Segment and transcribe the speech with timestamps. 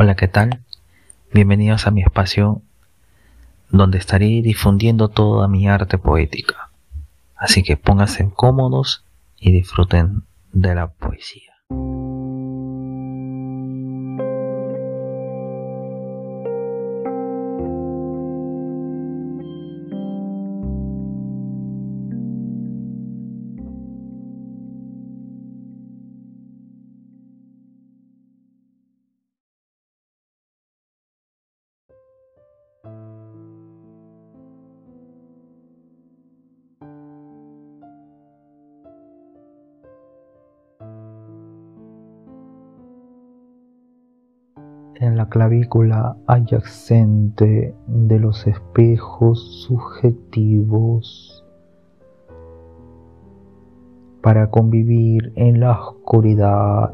[0.00, 0.62] Hola, ¿qué tal?
[1.32, 2.62] Bienvenidos a mi espacio
[3.68, 6.70] donde estaré difundiendo toda mi arte poética.
[7.34, 9.04] Así que pónganse cómodos
[9.40, 11.57] y disfruten de la poesía.
[45.00, 51.44] En la clavícula adyacente de los espejos subjetivos.
[54.22, 56.92] Para convivir en la oscuridad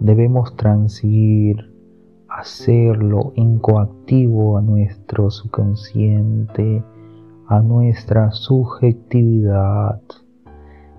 [0.00, 1.70] debemos transigir,
[2.28, 6.82] hacerlo incoactivo a nuestro subconsciente,
[7.46, 10.00] a nuestra subjetividad,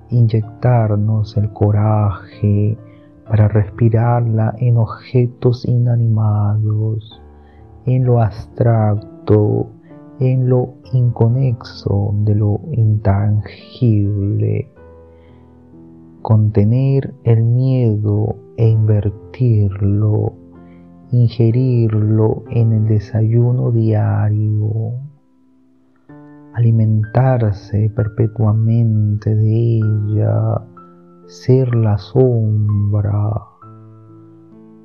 [0.10, 2.78] inyectarnos el coraje,
[3.28, 7.22] para respirarla en objetos inanimados,
[7.86, 9.70] en lo abstracto,
[10.20, 14.72] en lo inconexo de lo intangible.
[16.22, 20.34] Contener el miedo e invertirlo,
[21.12, 24.94] ingerirlo en el desayuno diario,
[26.54, 30.62] alimentarse perpetuamente de ella
[31.28, 33.48] ser la sombra,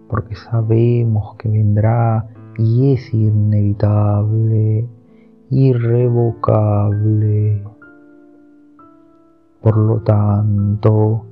[0.08, 4.88] porque sabemos que vendrá y es inevitable,
[5.50, 7.62] irrevocable.
[9.60, 11.26] Por lo tanto,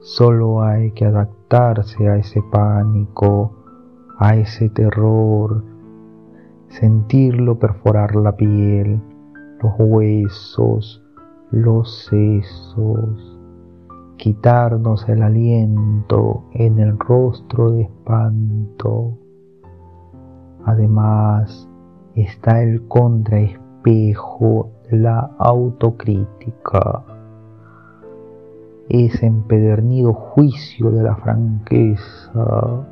[0.00, 3.56] solo hay que adaptarse a ese pánico,
[4.18, 5.64] a ese terror,
[6.68, 9.00] sentirlo perforar la piel,
[9.60, 11.02] los huesos,
[11.50, 13.41] los sesos
[14.22, 19.18] quitarnos el aliento en el rostro de espanto.
[20.64, 21.68] Además
[22.14, 27.02] está el contraespejo de la autocrítica,
[28.88, 32.86] ese empedernido juicio de la franqueza,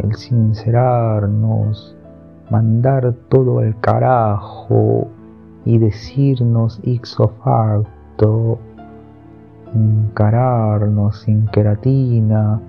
[0.00, 1.96] el sincerarnos,
[2.50, 5.08] mandar todo el carajo
[5.64, 8.58] y decirnos ixo facto
[10.12, 12.60] encararnos sin queratina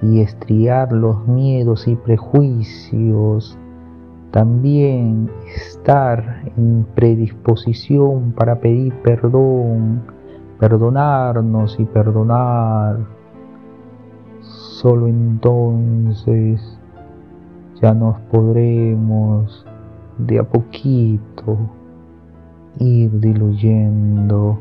[0.00, 3.58] y estriar los miedos y prejuicios,
[4.30, 10.00] también estar en predisposición para pedir perdón,
[10.58, 13.00] perdonarnos y perdonar.
[14.40, 16.78] Solo entonces
[17.82, 19.66] ya nos podremos
[20.16, 21.58] de a poquito
[22.78, 24.58] ir diluyendo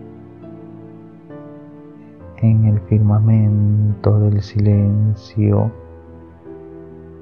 [2.42, 5.72] en el firmamento del silencio,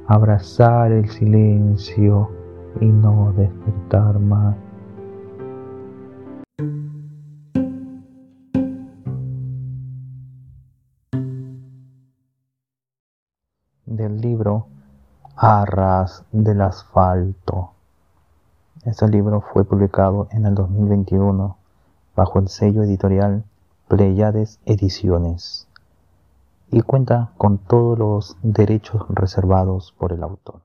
[0.08, 2.30] abrazar el silencio
[2.82, 4.56] y no despertar más.
[13.86, 14.68] Del libro
[15.38, 17.72] Arras del Asfalto.
[18.84, 21.56] Este libro fue publicado en el 2021
[22.16, 23.44] bajo el sello editorial
[23.88, 25.68] Pleiades Ediciones
[26.72, 30.62] y cuenta con todos los derechos reservados por el autor.